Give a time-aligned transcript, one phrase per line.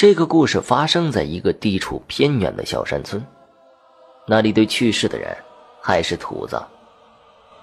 [0.00, 3.22] 这个故事发生在一个地处偏远的小山村，
[4.26, 5.36] 那里对去世的人
[5.78, 6.64] 还是土葬，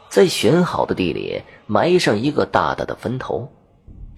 [0.08, 3.52] 在选好的地里埋上一个大大的坟头。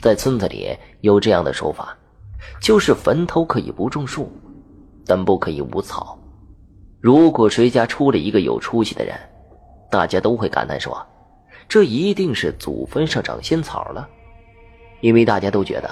[0.02, 1.98] 在村子里有这样的说法，
[2.62, 4.30] 就是坟头可以不种树，
[5.06, 6.20] 但不可以无草。
[7.00, 9.18] 如果谁家出了一个有出息的人，
[9.90, 11.02] 大家都会感叹说
[11.70, 14.10] ：“这一定是祖坟上长仙草了。”
[15.00, 15.90] 因为大家都觉得，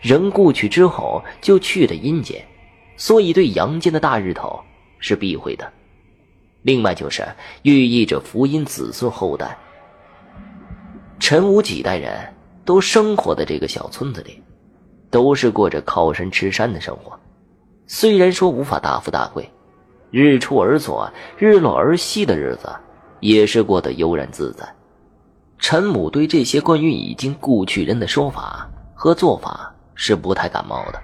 [0.00, 2.44] 人故去之后就去了阴间，
[2.96, 4.60] 所以对阳间的大日头
[4.98, 5.72] 是避讳的。
[6.62, 7.26] 另外就是
[7.62, 9.58] 寓意着福荫子孙后代。
[11.18, 12.32] 陈武几代人
[12.64, 14.42] 都生活在这个小村子里，
[15.10, 17.18] 都是过着靠山吃山的生活。
[17.86, 19.48] 虽然说无法大富大贵，
[20.10, 22.68] 日出而作，日落而息的日子，
[23.20, 24.64] 也是过得悠然自在。
[25.58, 28.68] 陈母对这些关于已经故去人的说法
[29.02, 31.02] 和做法是不太感冒的，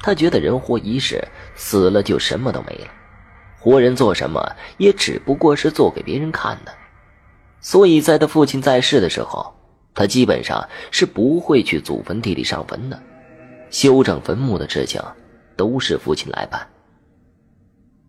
[0.00, 1.20] 他觉得人活一世，
[1.56, 2.86] 死了就什么都没了，
[3.58, 4.40] 活人做什么
[4.76, 6.72] 也只不过是做给别人看的，
[7.60, 9.52] 所以在他父亲在世的时候，
[9.96, 12.96] 他基本上是不会去祖坟地里上坟的，
[13.68, 15.02] 修整坟墓的事情
[15.56, 16.64] 都是父亲来办。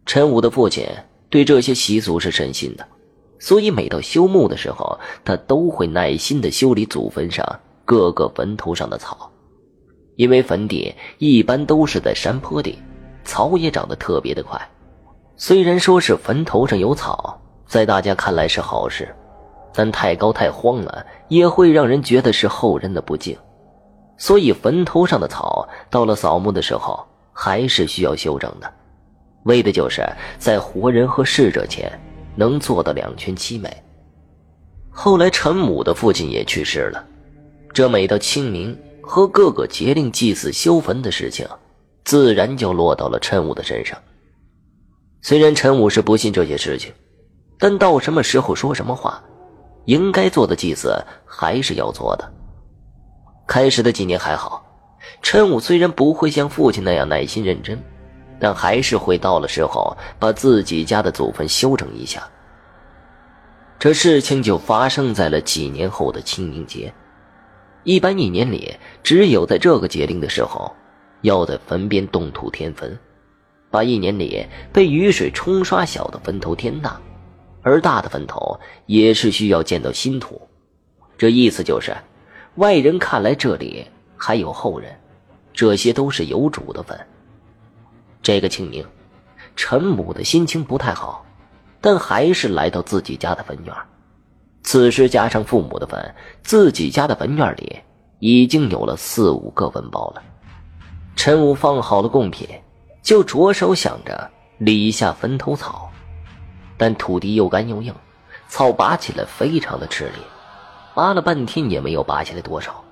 [0.06, 0.88] 陈武的父亲
[1.32, 2.88] 对这些习俗是深信的。
[3.40, 9.28] 所以每到修墓的时候，他都会耐心地修理祖坟上各个坟头上的草，
[10.16, 12.78] 因为坟地一般都是在山坡地，
[13.24, 14.62] 草也长得特别的快。
[15.36, 19.12] 虽然说是坟头上有草，在大家看来是好事，
[19.74, 23.36] 但太高太荒了，也会让人觉得是后人的不敬。
[24.20, 28.72] 所以坟头上的草到了扫墓的时候，还是需要修整的，
[29.46, 31.92] 为的就是在活人和逝者前。
[32.36, 33.76] 能做到两全其美。
[34.92, 37.04] 后来陈母的父亲也去世了，
[37.74, 41.48] 这每到清明和各个节令祭祀修坟的事情，
[42.04, 43.98] 自然就落到了陈武的身上。
[45.22, 46.92] 虽然陈武是不信这些事情，
[47.58, 49.24] 但到什么时候说什么话，
[49.86, 52.34] 应该做的祭祀还是要做的。
[53.48, 54.66] 开始的几年还好，
[55.22, 57.82] 陈武虽然不会像父亲那样耐心认真。
[58.42, 62.26] 但还是会到了时候把自己家的祖坟修整一下。
[63.78, 66.94] 这事情就发生在了几年后的清明节。
[67.84, 70.72] 一般一年里，只有在这个节令的时候，
[71.22, 72.98] 要在坟边动土填坟，
[73.72, 77.00] 把一年里被雨水冲刷小的坟头填大，
[77.62, 80.42] 而大的坟头也是需要见到新土。
[81.18, 81.96] 这意思就是，
[82.56, 83.86] 外人看来这里
[84.18, 84.94] 还有后人，
[85.54, 87.00] 这些都是有主的坟。
[88.22, 88.86] 这个清明，
[89.56, 91.26] 陈母的心情不太好，
[91.80, 93.74] 但还是来到自己家的坟园。
[94.64, 97.80] 此时加上父母的坟，自己家的坟院里
[98.20, 100.22] 已经有了四五个坟包了。
[101.16, 102.48] 陈武放好了贡品，
[103.02, 105.90] 就着手想着理一下坟头草，
[106.78, 107.94] 但土地又干又硬，
[108.48, 110.20] 草拔起来非常的吃力，
[110.94, 112.84] 拔了半天也没有拔下来多少。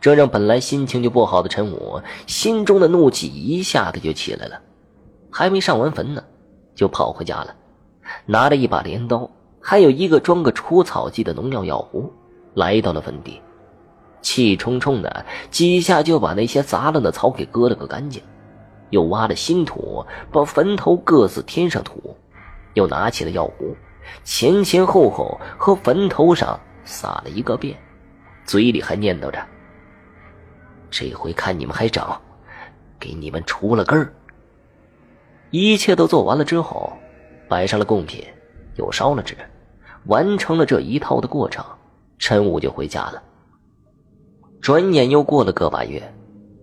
[0.00, 4.60] 这让本来心情就不好的陈武心中的怒气一下子就起来了，
[5.30, 6.24] 还没上完坟呢，
[6.74, 7.54] 就跑回家了，
[8.26, 9.30] 拿着一把镰刀，
[9.62, 12.12] 还有一个装个除草剂的农药药壶，
[12.54, 13.40] 来到了坟地，
[14.20, 18.20] 气冲冲的几下就把那些杂乱的草给割了个干净，
[18.90, 22.16] 又挖了新土，把坟头各自填上土，
[22.74, 23.76] 又拿起了药壶，
[24.24, 27.78] 前前后后和坟头上撒了一个遍，
[28.44, 29.38] 嘴里还念叨着。
[30.90, 32.20] 这回看你们还长，
[32.98, 34.12] 给你们除了根儿。
[35.50, 36.92] 一切都做完了之后，
[37.48, 38.24] 摆上了贡品，
[38.76, 39.36] 又烧了纸，
[40.06, 41.64] 完成了这一套的过程，
[42.18, 43.22] 陈武就回家了。
[44.60, 46.02] 转眼又过了个把月，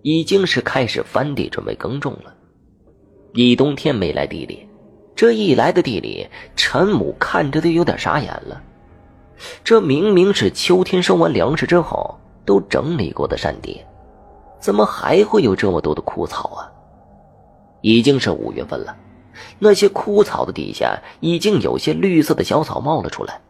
[0.02, 2.34] 已经是开始翻地准备耕种了。
[3.34, 4.66] 一冬天没来地里，
[5.14, 8.62] 这一来的地里，陈母看着都有点傻眼了。
[9.62, 13.80] 这明明是秋天收完粮食之后都整理过的山地。
[14.58, 16.72] 怎么还会有这么多的枯草啊？
[17.80, 18.94] 已经是五月份了，
[19.58, 23.40] 那些枯草的底下已经有些绿色的小草冒了出来。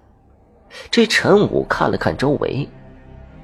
[0.91, 2.69] 这陈武看了看周围，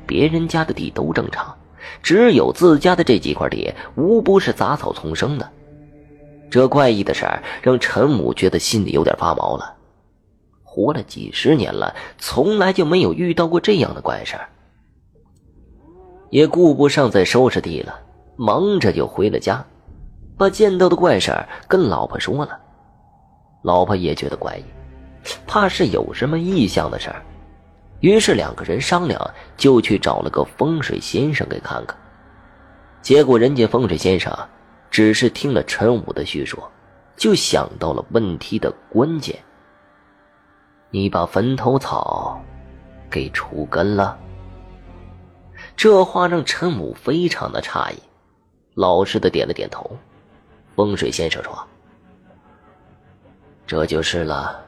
[0.07, 1.57] 别人家的地都正常，
[2.03, 5.51] 只有自家的这几块地无不是杂草丛生的。
[6.49, 9.75] 这怪异的事儿让陈武觉得心里有点发毛了。
[10.63, 14.49] 活了几十年了，从来就没有遇到过这样的怪事儿。
[16.31, 17.99] 也顾不上再收拾地了，
[18.37, 19.65] 忙着就回了家，
[20.37, 21.33] 把见到的怪事
[21.67, 22.59] 跟老婆说了。
[23.63, 24.65] 老婆也觉得怪异，
[25.47, 27.23] 怕是有什么异象的事儿，
[28.01, 29.19] 于是两个人商量，
[29.57, 31.97] 就去找了个风水先生给看看。
[33.03, 34.33] 结果人家风水先生
[34.91, 36.71] 只是听了陈武的叙说，
[37.17, 39.37] 就想到了问题的关键。
[40.91, 42.41] 你把坟头草
[43.11, 44.17] 给除根了？
[45.77, 47.97] 这话让陈武非常的诧异，
[48.75, 49.91] 老实的点了点头。
[50.77, 51.67] 风水先生说
[53.67, 54.65] ：“这就是了，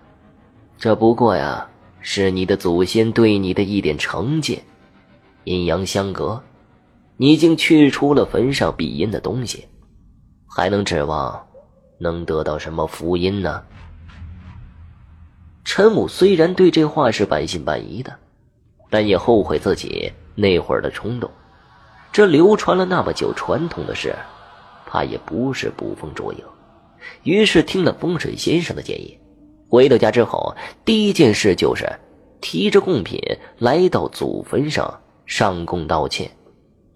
[0.78, 1.68] 这不过呀，
[2.00, 4.60] 是你的祖先对你的一点惩戒。
[5.44, 6.42] 阴阳相隔，
[7.18, 9.68] 你竟去除了坟上庇阴的东西，
[10.48, 11.46] 还能指望
[11.98, 13.62] 能得到什么福音呢？”
[15.62, 18.16] 陈武虽然对这话是半信半疑的，
[18.88, 21.30] 但也后悔自己那会儿的冲动。
[22.10, 24.16] 这流传了那么久传统的事，
[24.88, 26.40] 怕也不是捕风捉影。
[27.22, 29.16] 于是听了风水先生的建议，
[29.68, 31.86] 回到家之后，第一件事就是
[32.40, 33.20] 提着贡品
[33.58, 36.30] 来到祖坟上上供道歉，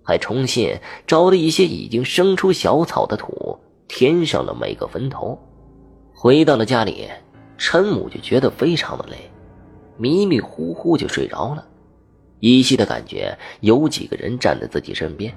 [0.02, 0.74] 还重新
[1.06, 5.38] 找了一些已经生出小草的土，填上了每个坟头。
[6.14, 7.08] 回到了家里。
[7.58, 9.16] 陈母就觉得非常的累，
[9.96, 11.64] 迷迷糊糊就睡着了，
[12.40, 15.32] 依稀的感觉有几个人站在自己身边，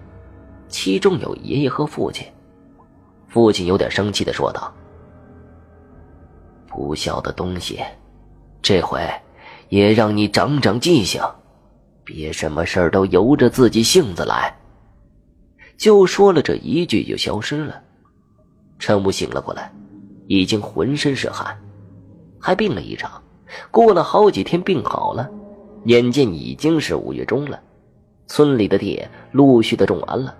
[0.67, 2.25] 其中有爷爷和父亲。
[3.35, 4.73] 父亲有点生气的说道
[6.71, 7.81] ：“不孝的东西，
[8.61, 9.05] 这回
[9.67, 11.21] 也让你长长记性，
[12.05, 14.57] 别什么事儿都由着自己性子来。”
[15.75, 17.83] 就说了这一句就消失了。
[18.79, 19.69] 陈武醒了过来，
[20.27, 21.61] 已经浑身是汗。
[22.39, 23.21] 还病了一场，
[23.69, 25.29] 过了好几天病好了，
[25.83, 27.61] 眼见已经是五月中了，
[28.27, 30.33] 村里的地陆续的种完了。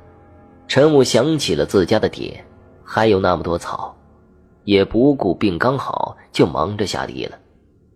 [0.65, 2.33] 陈武想起了自家的地，
[2.85, 3.93] 还有那么多草，
[4.63, 7.37] 也不顾病刚好，就忙着下地了。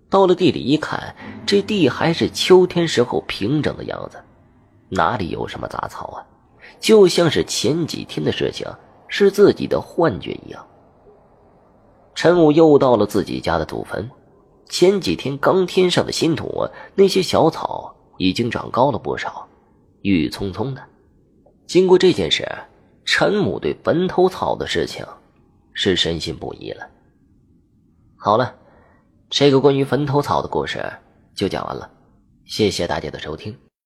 [0.10, 1.16] 到了地里一看，
[1.46, 4.18] 这地还是秋天时候平整的样子，
[4.90, 6.26] 哪里有什么杂草啊？
[6.80, 8.66] 就像是前几天的事情
[9.08, 10.66] 是自己的幻觉一样。
[12.16, 14.10] 陈武又到了自己家的祖坟，
[14.68, 19.48] 前几天刚添上的新土，那些小草已经长高了不少，
[20.02, 20.82] 郁郁葱葱的。
[21.68, 22.48] 经过这件事，
[23.12, 25.04] 陈母对坟头草的事情
[25.74, 26.88] 是深信不疑了。
[28.16, 28.56] 好了，
[29.32, 30.80] 这个关于坟头草的故事
[31.34, 31.90] 就讲完了，
[32.46, 33.58] 谢谢大家的收听。